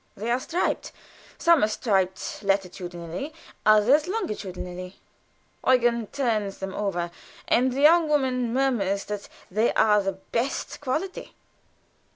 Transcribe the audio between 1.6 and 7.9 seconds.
are striped latitudinally, others longitudinally. Eugen turns them over, and the